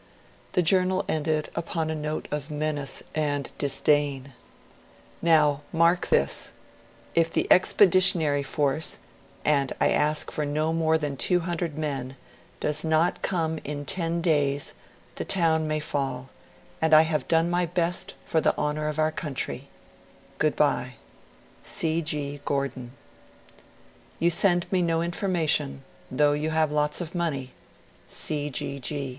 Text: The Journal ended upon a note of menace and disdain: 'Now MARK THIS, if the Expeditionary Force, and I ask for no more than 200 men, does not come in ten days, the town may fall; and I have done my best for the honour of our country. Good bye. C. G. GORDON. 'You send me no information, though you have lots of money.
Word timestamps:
The 0.53 0.63
Journal 0.63 1.05
ended 1.07 1.51
upon 1.53 1.91
a 1.91 1.95
note 1.95 2.27
of 2.31 2.49
menace 2.49 3.03
and 3.13 3.51
disdain: 3.59 4.33
'Now 5.21 5.61
MARK 5.71 6.07
THIS, 6.07 6.53
if 7.13 7.31
the 7.31 7.45
Expeditionary 7.51 8.41
Force, 8.41 8.97
and 9.45 9.71
I 9.79 9.91
ask 9.91 10.31
for 10.31 10.43
no 10.43 10.73
more 10.73 10.97
than 10.97 11.17
200 11.17 11.77
men, 11.77 12.17
does 12.59 12.83
not 12.83 13.21
come 13.21 13.59
in 13.63 13.85
ten 13.85 14.21
days, 14.23 14.73
the 15.17 15.23
town 15.23 15.67
may 15.67 15.79
fall; 15.79 16.29
and 16.81 16.95
I 16.95 17.03
have 17.03 17.27
done 17.27 17.47
my 17.51 17.67
best 17.67 18.15
for 18.25 18.41
the 18.41 18.57
honour 18.57 18.87
of 18.87 18.97
our 18.97 19.11
country. 19.11 19.69
Good 20.39 20.55
bye. 20.55 20.95
C. 21.61 22.01
G. 22.01 22.41
GORDON. 22.43 22.93
'You 24.17 24.31
send 24.31 24.65
me 24.71 24.81
no 24.81 25.03
information, 25.03 25.83
though 26.09 26.33
you 26.33 26.49
have 26.49 26.71
lots 26.71 27.01
of 27.01 27.13
money. 27.13 27.53